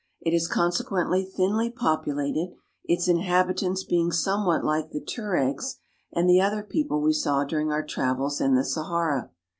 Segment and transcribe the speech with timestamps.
[0.19, 2.55] It is consequently thinly populated,
[2.85, 5.75] its inhabitants being somewhat like the Tueregs
[6.11, 9.29] and the other people we saw during our travels in the Sahara.